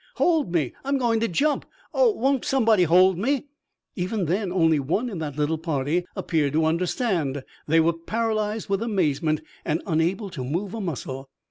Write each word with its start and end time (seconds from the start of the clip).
"Hold 0.15 0.51
me! 0.51 0.73
I'm 0.83 0.97
going 0.97 1.19
to 1.19 1.27
jump! 1.27 1.63
Oh, 1.93 2.09
won't 2.11 2.43
somebody 2.43 2.85
hold 2.85 3.19
me?" 3.19 3.45
Even 3.95 4.25
then 4.25 4.51
only 4.51 4.79
one 4.79 5.11
in 5.11 5.19
that 5.19 5.37
little 5.37 5.59
party 5.59 6.07
appeared 6.15 6.53
to 6.53 6.65
understand. 6.65 7.43
They 7.67 7.79
were 7.79 7.93
paralyzed 7.93 8.67
with 8.67 8.81
amazement 8.81 9.41
and 9.63 9.83
unable 9.85 10.31
to 10.31 10.43
move 10.43 10.73
a 10.73 10.81
muscle. 10.81 11.29